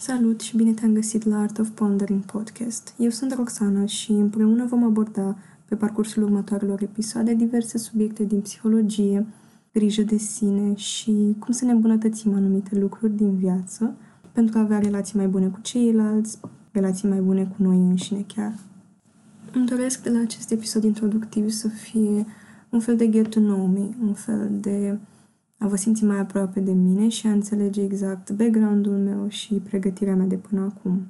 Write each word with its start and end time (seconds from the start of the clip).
Salut 0.00 0.40
și 0.40 0.56
bine 0.56 0.72
te-am 0.72 0.92
găsit 0.92 1.24
la 1.24 1.40
Art 1.40 1.58
of 1.58 1.68
Pondering 1.68 2.24
podcast. 2.24 2.94
Eu 2.98 3.10
sunt 3.10 3.34
Roxana 3.34 3.86
și 3.86 4.10
împreună 4.10 4.64
vom 4.64 4.84
aborda 4.84 5.36
pe 5.64 5.74
parcursul 5.74 6.22
următoarelor 6.22 6.82
episoade 6.82 7.34
diverse 7.34 7.78
subiecte 7.78 8.24
din 8.24 8.40
psihologie, 8.40 9.26
grijă 9.72 10.02
de 10.02 10.16
sine 10.16 10.74
și 10.74 11.36
cum 11.38 11.52
să 11.52 11.64
ne 11.64 11.70
îmbunătățim 11.70 12.34
anumite 12.34 12.78
lucruri 12.78 13.16
din 13.16 13.36
viață 13.36 13.94
pentru 14.32 14.58
a 14.58 14.60
avea 14.60 14.78
relații 14.78 15.18
mai 15.18 15.26
bune 15.26 15.46
cu 15.46 15.60
ceilalți, 15.60 16.38
relații 16.72 17.08
mai 17.08 17.20
bune 17.20 17.44
cu 17.44 17.62
noi 17.62 17.76
înșine 17.76 18.24
chiar. 18.34 18.54
Îmi 19.52 19.66
doresc 19.66 20.02
de 20.02 20.10
la 20.10 20.20
acest 20.20 20.50
episod 20.50 20.84
introductiv 20.84 21.50
să 21.50 21.68
fie 21.68 22.26
un 22.68 22.80
fel 22.80 22.96
de 22.96 23.08
get 23.08 23.28
to 23.28 23.40
know 23.40 23.66
me, 23.66 23.88
un 24.02 24.12
fel 24.12 24.50
de 24.60 24.98
a 25.58 25.66
vă 25.66 25.76
simți 25.76 26.04
mai 26.04 26.18
aproape 26.18 26.60
de 26.60 26.72
mine 26.72 27.08
și 27.08 27.26
a 27.26 27.30
înțelege 27.30 27.82
exact 27.82 28.30
background-ul 28.30 28.96
meu 28.96 29.28
și 29.28 29.54
pregătirea 29.54 30.16
mea 30.16 30.26
de 30.26 30.34
până 30.34 30.60
acum. 30.60 31.00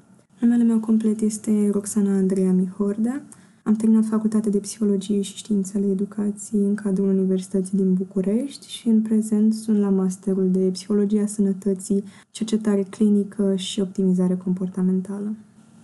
Numele 0.40 0.62
meu 0.62 0.78
complet 0.78 1.20
este 1.20 1.68
Roxana 1.72 2.16
Andreea 2.16 2.52
Mihordea. 2.52 3.22
Am 3.62 3.74
terminat 3.74 4.04
facultatea 4.04 4.50
de 4.50 4.58
psihologie 4.58 5.20
și 5.20 5.36
științele 5.36 5.86
educației 5.86 6.64
în 6.64 6.74
cadrul 6.74 7.08
Universității 7.08 7.78
din 7.78 7.94
București 7.94 8.68
și 8.68 8.88
în 8.88 9.02
prezent 9.02 9.54
sunt 9.54 9.78
la 9.78 9.88
masterul 9.88 10.50
de 10.50 10.68
psihologia 10.72 11.26
sănătății, 11.26 12.04
cercetare 12.30 12.82
clinică 12.82 13.54
și 13.56 13.80
optimizare 13.80 14.36
comportamentală. 14.36 15.34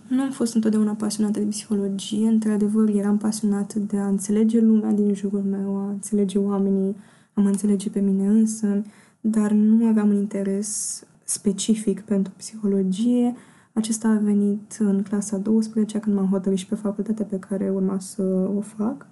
Nu 0.07 0.21
am 0.21 0.31
fost 0.31 0.55
întotdeauna 0.55 0.91
pasionată 0.91 1.39
de 1.39 1.45
psihologie, 1.45 2.27
într-adevăr 2.27 2.89
eram 2.89 3.17
pasionată 3.17 3.79
de 3.79 3.97
a 3.97 4.07
înțelege 4.07 4.59
lumea 4.59 4.91
din 4.91 5.13
jurul 5.13 5.43
meu, 5.49 5.75
a 5.75 5.89
înțelege 5.89 6.37
oamenii, 6.37 6.95
a 7.35 7.41
mă 7.41 7.47
înțelege 7.47 7.89
pe 7.89 7.99
mine 7.99 8.27
însă, 8.27 8.81
dar 9.21 9.51
nu 9.51 9.87
aveam 9.87 10.09
un 10.09 10.15
interes 10.15 11.03
specific 11.23 12.01
pentru 12.01 12.33
psihologie. 12.37 13.35
Acesta 13.73 14.07
a 14.07 14.17
venit 14.17 14.75
în 14.79 15.01
clasa 15.01 15.37
12 15.37 15.99
când 15.99 16.15
m-am 16.15 16.27
hotărât 16.27 16.57
și 16.57 16.65
pe 16.65 16.75
facultatea 16.75 17.25
pe 17.25 17.39
care 17.39 17.69
urma 17.69 17.99
să 17.99 18.49
o 18.55 18.61
fac. 18.61 19.07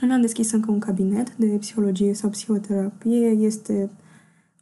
Nu 0.00 0.06
mi-am 0.06 0.20
deschis 0.20 0.52
încă 0.52 0.70
un 0.70 0.78
cabinet 0.78 1.36
de 1.36 1.46
psihologie 1.46 2.14
sau 2.14 2.30
psihoterapie. 2.30 3.26
Este 3.26 3.90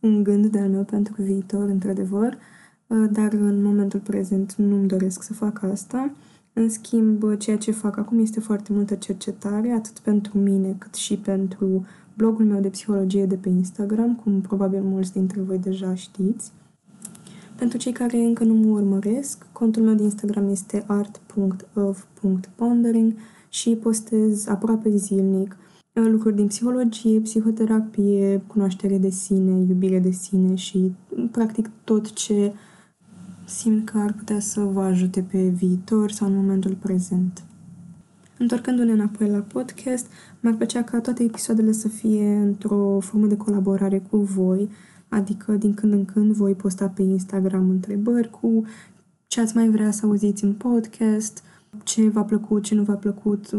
un 0.00 0.22
gând 0.22 0.46
de-al 0.46 0.68
meu 0.68 0.82
pentru 0.82 1.22
viitor, 1.22 1.68
într-adevăr, 1.68 2.38
dar 3.10 3.32
în 3.32 3.62
momentul 3.62 4.00
prezent 4.00 4.54
nu-mi 4.54 4.88
doresc 4.88 5.22
să 5.22 5.32
fac 5.32 5.62
asta. 5.62 6.10
În 6.58 6.68
schimb, 6.68 7.36
ceea 7.36 7.56
ce 7.56 7.70
fac 7.70 7.96
acum 7.96 8.18
este 8.18 8.40
foarte 8.40 8.72
multă 8.72 8.94
cercetare, 8.94 9.70
atât 9.70 9.98
pentru 9.98 10.38
mine, 10.38 10.74
cât 10.78 10.94
și 10.94 11.16
pentru 11.16 11.86
blogul 12.14 12.44
meu 12.44 12.60
de 12.60 12.68
psihologie 12.68 13.26
de 13.26 13.34
pe 13.34 13.48
Instagram, 13.48 14.14
cum 14.14 14.40
probabil 14.40 14.82
mulți 14.82 15.12
dintre 15.12 15.40
voi 15.40 15.58
deja 15.58 15.94
știți. 15.94 16.52
Pentru 17.56 17.78
cei 17.78 17.92
care 17.92 18.16
încă 18.16 18.44
nu 18.44 18.54
mă 18.54 18.70
urmăresc, 18.70 19.46
contul 19.52 19.82
meu 19.82 19.94
de 19.94 20.02
Instagram 20.02 20.48
este 20.48 20.84
art.of.pondering 20.86 23.14
și 23.48 23.70
postez 23.70 24.46
aproape 24.46 24.96
zilnic 24.96 25.56
uh, 25.92 26.06
lucruri 26.10 26.36
din 26.36 26.46
psihologie, 26.46 27.20
psihoterapie, 27.20 28.42
cunoaștere 28.46 28.98
de 28.98 29.10
sine, 29.10 29.64
iubire 29.68 29.98
de 29.98 30.10
sine 30.10 30.54
și 30.54 30.92
practic 31.30 31.70
tot 31.84 32.12
ce 32.12 32.52
simt 33.48 33.90
că 33.90 33.98
ar 33.98 34.12
putea 34.12 34.40
să 34.40 34.60
vă 34.60 34.82
ajute 34.82 35.20
pe 35.22 35.48
viitor 35.48 36.10
sau 36.10 36.28
în 36.28 36.34
momentul 36.34 36.74
prezent. 36.74 37.42
Întorcându-ne 38.38 38.92
înapoi 38.92 39.28
la 39.28 39.38
podcast, 39.38 40.06
mi-ar 40.40 40.54
plăcea 40.54 40.82
ca 40.82 41.00
toate 41.00 41.22
episoadele 41.22 41.72
să 41.72 41.88
fie 41.88 42.36
într-o 42.36 42.98
formă 43.00 43.26
de 43.26 43.36
colaborare 43.36 43.98
cu 44.10 44.16
voi, 44.16 44.68
adică 45.08 45.52
din 45.52 45.74
când 45.74 45.92
în 45.92 46.04
când 46.04 46.32
voi 46.32 46.54
posta 46.54 46.88
pe 46.88 47.02
Instagram 47.02 47.70
întrebări 47.70 48.30
cu 48.30 48.64
ce 49.26 49.40
ați 49.40 49.56
mai 49.56 49.68
vrea 49.68 49.90
să 49.90 50.06
auziți 50.06 50.44
în 50.44 50.52
podcast, 50.52 51.42
ce 51.82 52.08
v-a 52.08 52.22
plăcut, 52.22 52.62
ce 52.62 52.74
nu 52.74 52.82
v-a 52.82 52.94
plăcut, 52.94 53.50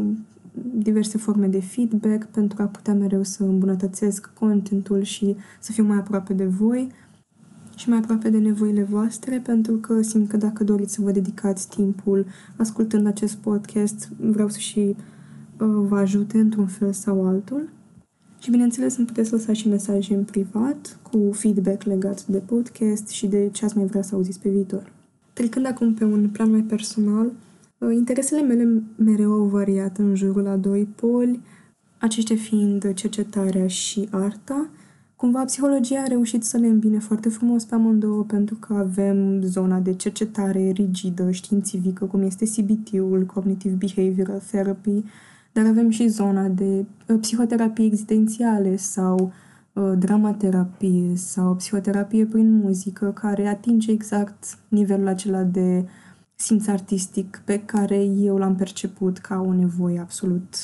diverse 0.73 1.17
forme 1.17 1.47
de 1.47 1.61
feedback 1.61 2.25
pentru 2.25 2.61
a 2.61 2.65
putea 2.65 2.93
mereu 2.93 3.23
să 3.23 3.43
îmbunătățesc 3.43 4.31
contentul 4.33 5.01
și 5.01 5.35
să 5.59 5.71
fiu 5.71 5.83
mai 5.83 5.97
aproape 5.97 6.33
de 6.33 6.45
voi 6.45 6.91
și 7.79 7.89
mai 7.89 7.97
aproape 7.97 8.29
de 8.29 8.37
nevoile 8.37 8.83
voastre, 8.83 9.41
pentru 9.43 9.73
că 9.73 10.01
simt 10.01 10.29
că 10.29 10.37
dacă 10.37 10.63
doriți 10.63 10.93
să 10.93 11.01
vă 11.01 11.11
dedicați 11.11 11.69
timpul 11.69 12.25
ascultând 12.55 13.07
acest 13.07 13.35
podcast, 13.35 14.09
vreau 14.17 14.49
să 14.49 14.57
și 14.57 14.79
uh, 14.79 14.95
vă 15.87 15.97
ajute 15.97 16.39
într-un 16.39 16.67
fel 16.67 16.93
sau 16.93 17.27
altul. 17.27 17.69
Și 18.39 18.51
bineînțeles 18.51 18.97
îmi 18.97 19.07
puteți 19.07 19.31
lăsa 19.31 19.53
și 19.53 19.67
mesaje 19.67 20.13
în 20.15 20.23
privat 20.23 20.99
cu 21.11 21.29
feedback 21.31 21.83
legat 21.83 22.25
de 22.25 22.37
podcast 22.37 23.07
și 23.07 23.27
de 23.27 23.49
ce 23.51 23.65
ați 23.65 23.77
mai 23.77 23.85
vrea 23.85 24.01
să 24.01 24.15
auziți 24.15 24.39
pe 24.39 24.49
viitor. 24.49 24.91
Trecând 25.33 25.65
acum 25.65 25.93
pe 25.93 26.03
un 26.03 26.29
plan 26.29 26.51
mai 26.51 26.61
personal, 26.61 27.31
uh, 27.77 27.93
interesele 27.93 28.41
mele 28.41 28.83
mereu 28.95 29.31
au 29.31 29.45
variat 29.45 29.97
în 29.97 30.15
jurul 30.15 30.47
a 30.47 30.55
doi 30.55 30.87
poli, 30.95 31.41
aceștia 31.97 32.35
fiind 32.35 32.93
cercetarea 32.93 33.67
și 33.67 34.07
arta, 34.11 34.69
Cumva 35.19 35.43
psihologia 35.43 36.01
a 36.01 36.07
reușit 36.07 36.43
să 36.43 36.57
le 36.57 36.67
îmbine 36.67 36.99
foarte 36.99 37.29
frumos 37.29 37.63
pe 37.63 37.75
amândouă 37.75 38.23
pentru 38.23 38.55
că 38.55 38.73
avem 38.73 39.41
zona 39.41 39.79
de 39.79 39.93
cercetare 39.93 40.69
rigidă, 40.69 41.31
științifică, 41.31 42.05
cum 42.05 42.21
este 42.21 42.45
CBT-ul, 42.45 43.25
Cognitive 43.25 43.75
Behavioral 43.75 44.41
Therapy, 44.51 45.03
dar 45.51 45.65
avem 45.65 45.89
și 45.89 46.07
zona 46.07 46.47
de 46.47 46.85
uh, 47.07 47.17
psihoterapie 47.21 47.85
existențiale 47.85 48.75
sau 48.75 49.31
uh, 49.73 49.91
dramaterapie 49.97 51.15
sau 51.15 51.55
psihoterapie 51.55 52.25
prin 52.25 52.53
muzică, 52.53 53.11
care 53.11 53.47
atinge 53.47 53.91
exact 53.91 54.57
nivelul 54.67 55.07
acela 55.07 55.43
de 55.43 55.85
simț 56.35 56.67
artistic 56.67 57.41
pe 57.45 57.61
care 57.65 58.03
eu 58.03 58.37
l-am 58.37 58.55
perceput 58.55 59.17
ca 59.17 59.39
o 59.47 59.53
nevoie 59.53 59.99
absolut 59.99 60.55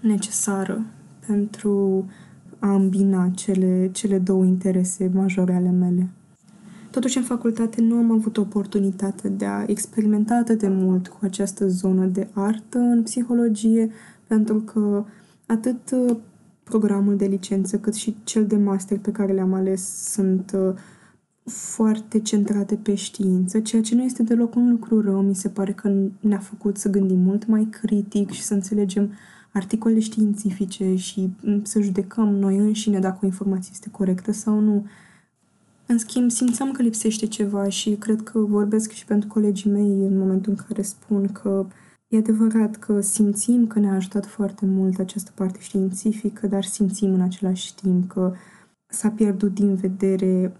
necesară 0.00 0.84
pentru 1.26 2.04
a 2.64 2.74
îmbina 2.74 3.28
cele, 3.28 3.90
cele 3.92 4.18
două 4.18 4.44
interese 4.44 5.10
majore 5.14 5.54
ale 5.54 5.70
mele. 5.70 6.08
Totuși, 6.90 7.16
în 7.16 7.22
facultate 7.22 7.80
nu 7.80 7.96
am 7.96 8.12
avut 8.12 8.36
oportunitate 8.36 9.28
de 9.28 9.44
a 9.44 9.64
experimenta 9.66 10.34
atât 10.34 10.58
de 10.58 10.68
mult 10.68 11.08
cu 11.08 11.18
această 11.20 11.68
zonă 11.68 12.04
de 12.04 12.28
artă 12.32 12.78
în 12.78 13.02
psihologie, 13.02 13.90
pentru 14.26 14.60
că 14.60 15.04
atât 15.46 15.90
uh, 15.90 16.16
programul 16.62 17.16
de 17.16 17.24
licență 17.24 17.78
cât 17.78 17.94
și 17.94 18.16
cel 18.24 18.46
de 18.46 18.56
master 18.56 18.98
pe 18.98 19.12
care 19.12 19.32
le-am 19.32 19.52
ales 19.52 20.10
sunt 20.12 20.52
uh, 20.56 20.74
foarte 21.44 22.20
centrate 22.20 22.74
pe 22.74 22.94
știință, 22.94 23.60
ceea 23.60 23.82
ce 23.82 23.94
nu 23.94 24.02
este 24.02 24.22
deloc 24.22 24.54
un 24.54 24.70
lucru 24.70 25.00
rău. 25.00 25.20
Mi 25.20 25.34
se 25.34 25.48
pare 25.48 25.72
că 25.72 25.92
ne-a 26.20 26.38
făcut 26.38 26.76
să 26.76 26.90
gândim 26.90 27.18
mult 27.18 27.46
mai 27.46 27.68
critic 27.70 28.30
și 28.30 28.42
să 28.42 28.54
înțelegem 28.54 29.10
articole 29.54 30.00
științifice 30.00 30.94
și 30.94 31.30
mm, 31.42 31.64
să 31.64 31.80
judecăm 31.80 32.34
noi 32.34 32.56
înșine 32.56 32.98
dacă 32.98 33.18
o 33.22 33.26
informație 33.26 33.70
este 33.72 33.88
corectă 33.90 34.32
sau 34.32 34.60
nu. 34.60 34.86
În 35.86 35.98
schimb, 35.98 36.30
simțeam 36.30 36.72
că 36.72 36.82
lipsește 36.82 37.26
ceva 37.26 37.68
și 37.68 37.90
cred 37.90 38.22
că 38.22 38.38
vorbesc 38.38 38.90
și 38.90 39.04
pentru 39.04 39.28
colegii 39.28 39.70
mei 39.70 40.06
în 40.06 40.18
momentul 40.18 40.52
în 40.52 40.64
care 40.68 40.82
spun 40.82 41.32
că 41.32 41.66
e 42.08 42.16
adevărat 42.16 42.76
că 42.76 43.00
simțim 43.00 43.66
că 43.66 43.78
ne-a 43.78 43.94
ajutat 43.94 44.26
foarte 44.26 44.66
mult 44.66 44.98
această 44.98 45.30
parte 45.34 45.58
științifică, 45.60 46.46
dar 46.46 46.64
simțim 46.64 47.12
în 47.14 47.20
același 47.20 47.74
timp 47.74 48.08
că 48.08 48.32
s-a 48.86 49.08
pierdut 49.08 49.54
din 49.54 49.74
vedere 49.74 50.56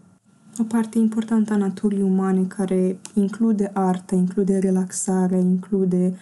o 0.58 0.62
parte 0.62 0.98
importantă 0.98 1.52
a 1.52 1.56
naturii 1.56 2.02
umane 2.02 2.44
care 2.44 2.98
include 3.14 3.70
artă, 3.72 4.14
include 4.14 4.58
relaxare, 4.58 5.38
include 5.38 6.16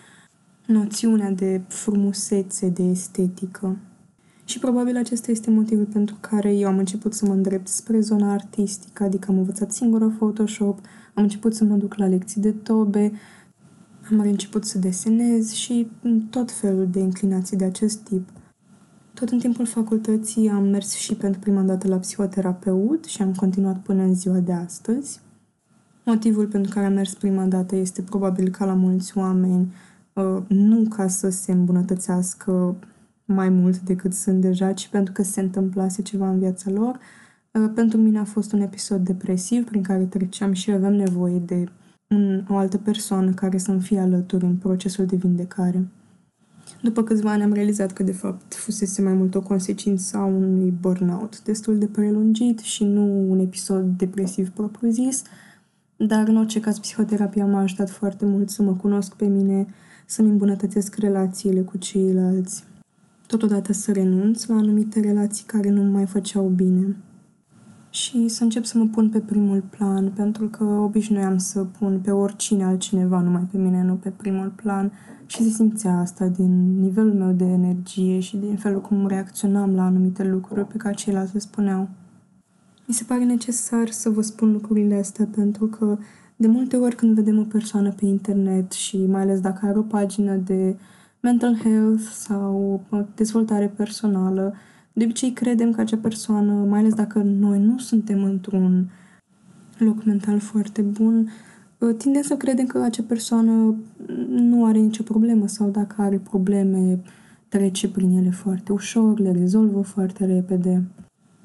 noțiunea 0.72 1.30
de 1.30 1.60
frumusețe, 1.68 2.68
de 2.68 2.82
estetică. 2.82 3.76
Și 4.44 4.58
probabil 4.58 4.96
acesta 4.96 5.30
este 5.30 5.50
motivul 5.50 5.84
pentru 5.84 6.16
care 6.20 6.54
eu 6.54 6.68
am 6.68 6.78
început 6.78 7.14
să 7.14 7.26
mă 7.26 7.32
îndrept 7.32 7.68
spre 7.68 8.00
zona 8.00 8.32
artistică, 8.32 9.02
adică 9.02 9.30
am 9.30 9.36
învățat 9.36 9.72
singură 9.72 10.08
Photoshop, 10.08 10.78
am 11.14 11.22
început 11.22 11.54
să 11.54 11.64
mă 11.64 11.76
duc 11.76 11.94
la 11.94 12.06
lecții 12.06 12.40
de 12.40 12.50
tobe, 12.50 13.12
am 14.10 14.18
început 14.18 14.64
să 14.64 14.78
desenez 14.78 15.52
și 15.52 15.90
tot 16.30 16.50
felul 16.50 16.88
de 16.90 17.00
inclinații 17.00 17.56
de 17.56 17.64
acest 17.64 17.98
tip. 17.98 18.28
Tot 19.14 19.28
în 19.28 19.38
timpul 19.38 19.66
facultății 19.66 20.48
am 20.48 20.64
mers 20.68 20.94
și 20.94 21.14
pentru 21.14 21.40
prima 21.40 21.62
dată 21.62 21.88
la 21.88 21.96
psihoterapeut 21.96 23.04
și 23.04 23.22
am 23.22 23.34
continuat 23.34 23.78
până 23.78 24.02
în 24.02 24.14
ziua 24.14 24.38
de 24.38 24.52
astăzi. 24.52 25.20
Motivul 26.04 26.46
pentru 26.46 26.72
care 26.74 26.86
am 26.86 26.92
mers 26.92 27.14
prima 27.14 27.44
dată 27.44 27.76
este 27.76 28.02
probabil 28.02 28.48
ca 28.48 28.64
la 28.64 28.74
mulți 28.74 29.18
oameni 29.18 29.66
Uh, 29.66 29.91
nu 30.48 30.88
ca 30.88 31.08
să 31.08 31.28
se 31.28 31.52
îmbunătățească 31.52 32.76
mai 33.24 33.48
mult 33.48 33.80
decât 33.80 34.12
sunt 34.12 34.40
deja, 34.40 34.72
ci 34.72 34.88
pentru 34.88 35.12
că 35.12 35.22
se 35.22 35.40
întâmplase 35.40 36.02
ceva 36.02 36.28
în 36.28 36.38
viața 36.38 36.70
lor. 36.70 36.98
Uh, 37.50 37.70
pentru 37.74 37.98
mine 37.98 38.18
a 38.18 38.24
fost 38.24 38.52
un 38.52 38.60
episod 38.60 39.04
depresiv 39.04 39.64
prin 39.64 39.82
care 39.82 40.04
treceam 40.04 40.52
și 40.52 40.70
aveam 40.70 40.94
nevoie 40.94 41.38
de 41.38 41.64
un, 42.08 42.44
o 42.48 42.56
altă 42.56 42.78
persoană 42.78 43.30
care 43.30 43.58
să-mi 43.58 43.80
fie 43.80 43.98
alături 43.98 44.44
în 44.44 44.56
procesul 44.56 45.06
de 45.06 45.16
vindecare. 45.16 45.88
După 46.82 47.02
câțiva 47.02 47.30
ani 47.30 47.42
am 47.42 47.52
realizat 47.52 47.92
că 47.92 48.02
de 48.02 48.12
fapt 48.12 48.54
fusese 48.54 49.02
mai 49.02 49.12
mult 49.12 49.34
o 49.34 49.40
consecință 49.40 50.16
a 50.16 50.24
unui 50.24 50.74
burnout 50.80 51.42
destul 51.42 51.78
de 51.78 51.86
prelungit 51.86 52.58
și 52.58 52.84
nu 52.84 53.30
un 53.30 53.38
episod 53.38 53.84
depresiv 53.96 54.48
propriu-zis, 54.50 55.22
Dar, 55.96 56.28
în 56.28 56.36
orice 56.36 56.60
caz, 56.60 56.78
psihoterapia 56.78 57.46
m-a 57.46 57.60
ajutat 57.60 57.90
foarte 57.90 58.24
mult 58.26 58.50
să 58.50 58.62
mă 58.62 58.72
cunosc 58.72 59.14
pe 59.14 59.26
mine, 59.26 59.66
să-mi 60.06 60.28
îmbunătățesc 60.28 60.96
relațiile 60.96 61.60
cu 61.60 61.78
ceilalți. 61.78 62.64
Totodată 63.26 63.72
să 63.72 63.92
renunț 63.92 64.46
la 64.46 64.54
anumite 64.54 65.00
relații 65.00 65.44
care 65.46 65.70
nu 65.70 65.82
mai 65.82 66.06
făceau 66.06 66.46
bine. 66.46 66.96
Și 67.90 68.28
să 68.28 68.42
încep 68.42 68.64
să 68.64 68.78
mă 68.78 68.86
pun 68.86 69.08
pe 69.08 69.18
primul 69.18 69.62
plan, 69.70 70.10
pentru 70.10 70.46
că 70.46 70.64
obișnuiam 70.64 71.38
să 71.38 71.64
pun 71.64 72.00
pe 72.04 72.10
oricine 72.10 72.64
altcineva, 72.64 73.20
numai 73.20 73.48
pe 73.50 73.58
mine, 73.58 73.82
nu 73.82 73.94
pe 73.94 74.08
primul 74.08 74.52
plan. 74.56 74.92
Și 75.26 75.42
se 75.42 75.48
simțea 75.48 75.98
asta 75.98 76.26
din 76.26 76.80
nivelul 76.80 77.12
meu 77.12 77.32
de 77.32 77.44
energie 77.44 78.20
și 78.20 78.36
din 78.36 78.56
felul 78.56 78.80
cum 78.80 79.06
reacționam 79.06 79.74
la 79.74 79.84
anumite 79.84 80.24
lucruri 80.24 80.66
pe 80.66 80.76
care 80.76 80.94
ceilalți 80.94 81.32
le 81.32 81.38
spuneau. 81.38 81.88
Mi 82.86 82.94
se 82.94 83.04
pare 83.04 83.24
necesar 83.24 83.90
să 83.90 84.10
vă 84.10 84.22
spun 84.22 84.52
lucrurile 84.52 84.94
astea 84.94 85.28
pentru 85.34 85.66
că 85.66 85.98
de 86.36 86.46
multe 86.46 86.76
ori 86.76 86.96
când 86.96 87.14
vedem 87.14 87.38
o 87.38 87.42
persoană 87.42 87.90
pe 87.90 88.04
internet 88.04 88.72
și 88.72 89.06
mai 89.06 89.20
ales 89.20 89.40
dacă 89.40 89.66
are 89.66 89.78
o 89.78 89.82
pagină 89.82 90.34
de 90.34 90.76
mental 91.20 91.56
health 91.56 92.02
sau 92.02 92.80
dezvoltare 93.14 93.72
personală, 93.76 94.54
de 94.92 95.04
obicei 95.04 95.32
credem 95.32 95.72
că 95.72 95.80
acea 95.80 95.96
persoană, 95.96 96.52
mai 96.52 96.78
ales 96.78 96.94
dacă 96.94 97.18
noi 97.18 97.58
nu 97.58 97.78
suntem 97.78 98.24
într-un 98.24 98.90
loc 99.78 100.04
mental 100.04 100.38
foarte 100.38 100.82
bun, 100.82 101.30
tindem 101.96 102.22
să 102.22 102.36
credem 102.36 102.66
că 102.66 102.78
acea 102.78 103.04
persoană 103.06 103.74
nu 104.28 104.64
are 104.64 104.78
nicio 104.78 105.02
problemă 105.02 105.46
sau 105.46 105.70
dacă 105.70 106.02
are 106.02 106.18
probleme, 106.18 107.00
trece 107.48 107.88
prin 107.88 108.16
ele 108.16 108.30
foarte 108.30 108.72
ușor, 108.72 109.18
le 109.18 109.32
rezolvă 109.32 109.80
foarte 109.80 110.24
repede. 110.24 110.82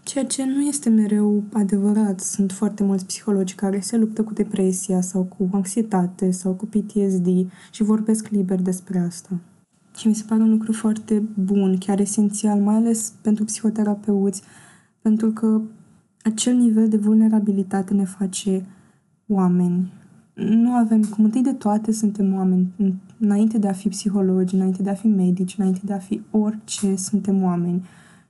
Ceea 0.08 0.26
ce 0.26 0.46
nu 0.46 0.62
este 0.62 0.90
mereu 0.90 1.44
adevărat. 1.54 2.20
Sunt 2.20 2.52
foarte 2.52 2.84
mulți 2.84 3.06
psihologi 3.06 3.56
care 3.56 3.80
se 3.80 3.98
luptă 3.98 4.24
cu 4.24 4.34
depresia 4.34 5.02
sau 5.02 5.24
cu 5.24 5.50
anxietate 5.52 6.32
sau 6.32 6.54
cu 6.54 6.66
PTSD 6.66 7.28
și 7.72 7.84
vorbesc 7.84 8.28
liber 8.28 8.62
despre 8.62 9.00
asta. 9.00 9.30
Și 9.98 10.08
mi 10.08 10.16
se 10.16 10.24
pare 10.28 10.42
un 10.42 10.50
lucru 10.50 10.72
foarte 10.72 11.24
bun, 11.34 11.78
chiar 11.78 12.00
esențial, 12.00 12.60
mai 12.60 12.76
ales 12.76 13.14
pentru 13.22 13.44
psihoterapeuți, 13.44 14.42
pentru 15.02 15.32
că 15.32 15.62
acel 16.24 16.56
nivel 16.56 16.90
de 16.90 16.98
vulnerabilitate 16.98 17.94
ne 17.94 18.06
face 18.06 18.66
oameni. 19.28 19.94
Nu 20.34 20.72
avem, 20.72 21.04
cum 21.04 21.24
întâi 21.24 21.42
de 21.42 21.54
toate, 21.54 21.92
suntem 21.92 22.34
oameni. 22.34 22.74
Înainte 23.20 23.58
de 23.58 23.68
a 23.68 23.74
fi 23.74 23.90
psihologi, 23.90 24.56
înainte 24.56 24.84
de 24.84 24.90
a 24.90 24.94
fi 24.94 25.08
medici, 25.08 25.56
înainte 25.58 25.82
de 25.84 25.94
a 25.94 26.00
fi 26.00 26.22
orice, 26.32 26.96
suntem 26.96 27.44
oameni. 27.44 27.86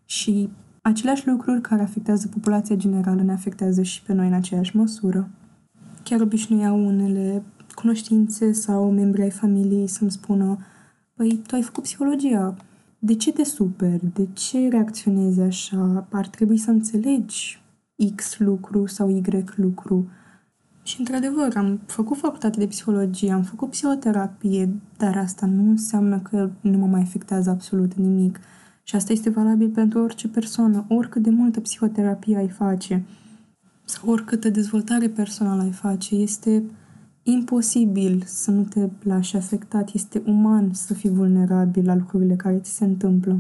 Și 0.05 0.49
Aceleași 0.87 1.27
lucruri 1.27 1.61
care 1.61 1.81
afectează 1.81 2.27
populația 2.27 2.75
generală 2.75 3.21
ne 3.21 3.31
afectează 3.31 3.81
și 3.81 4.01
pe 4.01 4.13
noi 4.13 4.27
în 4.27 4.33
aceeași 4.33 4.75
măsură. 4.75 5.29
Chiar 6.03 6.21
obișnuiau 6.21 6.85
unele 6.85 7.43
cunoștințe 7.75 8.51
sau 8.51 8.91
membri 8.91 9.21
ai 9.21 9.29
familiei 9.29 9.87
să-mi 9.87 10.11
spună 10.11 10.57
Păi, 11.15 11.41
tu 11.47 11.55
ai 11.55 11.61
făcut 11.61 11.83
psihologia, 11.83 12.55
de 12.99 13.15
ce 13.15 13.31
te 13.31 13.43
superi? 13.43 14.05
De 14.13 14.27
ce 14.33 14.67
reacționezi 14.67 15.41
așa? 15.41 16.07
Ar 16.11 16.27
trebui 16.27 16.57
să 16.57 16.71
înțelegi 16.71 17.61
X 18.15 18.39
lucru 18.39 18.85
sau 18.85 19.09
Y 19.09 19.21
lucru. 19.55 20.09
Și, 20.83 20.95
într-adevăr, 20.99 21.53
am 21.55 21.79
făcut 21.85 22.17
facultate 22.17 22.59
de 22.59 22.67
psihologie, 22.67 23.31
am 23.31 23.43
făcut 23.43 23.69
psihoterapie, 23.69 24.69
dar 24.97 25.17
asta 25.17 25.45
nu 25.45 25.69
înseamnă 25.69 26.19
că 26.19 26.49
nu 26.61 26.77
mă 26.77 26.85
mai 26.85 27.01
afectează 27.01 27.49
absolut 27.49 27.93
nimic. 27.93 28.39
Și 28.89 28.95
asta 28.95 29.13
este 29.13 29.29
valabil 29.29 29.69
pentru 29.69 29.99
orice 29.99 30.27
persoană, 30.27 30.85
oricât 30.89 31.21
de 31.21 31.29
multă 31.29 31.59
psihoterapie 31.59 32.37
ai 32.37 32.49
face 32.49 33.03
sau 33.85 34.09
oricâtă 34.09 34.49
dezvoltare 34.49 35.09
personală 35.09 35.61
ai 35.61 35.71
face, 35.71 36.15
este 36.15 36.63
imposibil 37.23 38.23
să 38.25 38.51
nu 38.51 38.63
te 38.63 38.89
lași 39.03 39.35
afectat, 39.35 39.93
este 39.93 40.21
uman 40.25 40.73
să 40.73 40.93
fii 40.93 41.09
vulnerabil 41.09 41.85
la 41.85 41.95
lucrurile 41.95 42.35
care 42.35 42.59
ți 42.59 42.75
se 42.75 42.85
întâmplă. 42.85 43.39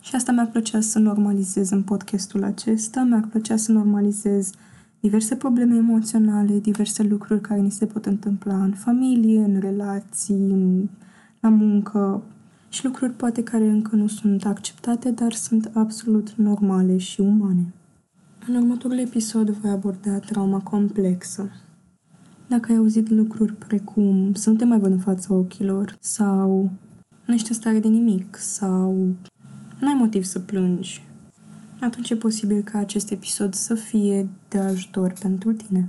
Și 0.00 0.14
asta 0.14 0.32
mi-ar 0.32 0.48
plăcea 0.48 0.80
să 0.80 0.98
normalizez 0.98 1.70
în 1.70 1.82
podcastul 1.82 2.42
acesta, 2.44 3.02
mi-ar 3.02 3.26
plăcea 3.30 3.56
să 3.56 3.72
normalizez 3.72 4.50
diverse 5.00 5.36
probleme 5.36 5.76
emoționale, 5.76 6.58
diverse 6.58 7.02
lucruri 7.02 7.40
care 7.40 7.60
ni 7.60 7.70
se 7.70 7.86
pot 7.86 8.06
întâmpla 8.06 8.62
în 8.62 8.72
familie, 8.72 9.40
în 9.40 9.60
relații, 9.60 10.34
în, 10.34 10.88
la 11.40 11.48
muncă, 11.48 12.22
și 12.68 12.84
lucruri 12.84 13.12
poate 13.12 13.42
care 13.42 13.66
încă 13.66 13.96
nu 13.96 14.06
sunt 14.06 14.44
acceptate, 14.44 15.10
dar 15.10 15.32
sunt 15.32 15.70
absolut 15.74 16.30
normale 16.30 16.96
și 16.96 17.20
umane. 17.20 17.72
În 18.48 18.54
următorul 18.54 18.98
episod 18.98 19.50
voi 19.50 19.70
aborda 19.70 20.18
trauma 20.18 20.60
complexă. 20.60 21.50
Dacă 22.48 22.72
ai 22.72 22.78
auzit 22.78 23.08
lucruri 23.08 23.52
precum 23.52 24.34
să 24.34 24.50
nu 24.50 24.56
te 24.56 24.64
mai 24.64 24.78
văd 24.78 24.92
în 24.92 24.98
fața 24.98 25.34
ochilor 25.34 25.96
sau 26.00 26.70
nu 27.24 27.34
ești 27.34 27.48
în 27.48 27.54
stare 27.54 27.78
de 27.78 27.88
nimic 27.88 28.36
sau 28.36 28.92
nu 29.80 29.88
ai 29.88 29.94
motiv 29.98 30.24
să 30.24 30.38
plângi, 30.38 31.02
atunci 31.80 32.10
e 32.10 32.16
posibil 32.16 32.62
ca 32.62 32.78
acest 32.78 33.10
episod 33.10 33.54
să 33.54 33.74
fie 33.74 34.28
de 34.48 34.58
ajutor 34.58 35.12
pentru 35.20 35.52
tine. 35.52 35.88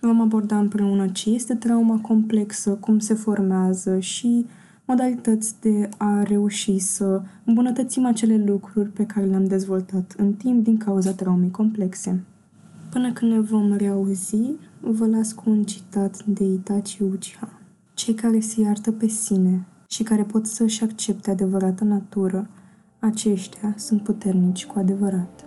Vom 0.00 0.20
aborda 0.20 0.58
împreună 0.58 1.08
ce 1.08 1.30
este 1.30 1.54
trauma 1.54 1.98
complexă, 2.00 2.70
cum 2.70 2.98
se 2.98 3.14
formează 3.14 3.98
și 3.98 4.46
modalități 4.84 5.54
de 5.60 5.88
a 5.96 6.22
reuși 6.22 6.78
să 6.78 7.22
îmbunătățim 7.44 8.04
acele 8.04 8.44
lucruri 8.46 8.88
pe 8.88 9.06
care 9.06 9.26
le-am 9.26 9.44
dezvoltat 9.44 10.14
în 10.16 10.32
timp 10.32 10.64
din 10.64 10.76
cauza 10.76 11.12
traumei 11.12 11.50
complexe. 11.50 12.24
Până 12.90 13.12
când 13.12 13.32
ne 13.32 13.40
vom 13.40 13.72
reauzi, 13.76 14.36
vă 14.80 15.06
las 15.06 15.32
cu 15.32 15.50
un 15.50 15.62
citat 15.62 16.24
de 16.24 16.44
Itachi 16.44 17.02
Uchiha. 17.02 17.48
Cei 17.94 18.14
care 18.14 18.40
se 18.40 18.60
iartă 18.60 18.92
pe 18.92 19.06
sine 19.06 19.66
și 19.88 20.02
care 20.02 20.22
pot 20.22 20.46
să-și 20.46 20.82
accepte 20.82 21.30
adevărată 21.30 21.84
natură, 21.84 22.48
aceștia 22.98 23.74
sunt 23.76 24.02
puternici 24.02 24.66
cu 24.66 24.78
adevărat. 24.78 25.44